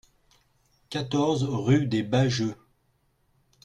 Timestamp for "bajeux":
2.01-2.55